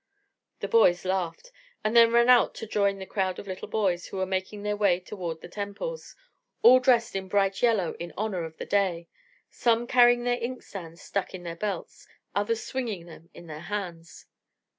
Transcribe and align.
The 0.61 0.67
boys 0.67 1.05
laughed; 1.05 1.51
and 1.83 1.95
then 1.95 2.11
ran 2.11 2.27
out 2.27 2.55
to 2.55 2.65
join 2.65 2.97
the 2.97 3.05
crowd 3.05 3.37
of 3.37 3.45
little 3.45 3.67
boys, 3.67 4.07
who 4.07 4.17
were 4.17 4.25
making 4.25 4.63
their 4.63 4.75
way 4.75 4.99
toward 4.99 5.41
the 5.41 5.47
temples, 5.47 6.15
all 6.63 6.79
dressed 6.79 7.15
in 7.15 7.27
bright 7.27 7.61
yellow 7.61 7.93
in 7.99 8.11
honour 8.17 8.43
of 8.43 8.57
the 8.57 8.65
day, 8.65 9.09
some 9.51 9.85
carrying 9.85 10.23
their 10.23 10.39
inkstands 10.41 11.03
stuck 11.03 11.35
in 11.35 11.43
their 11.43 11.55
belts, 11.55 12.07
others 12.33 12.63
swinging 12.63 13.05
them 13.05 13.29
in 13.35 13.45
their 13.45 13.59
hands. 13.59 14.25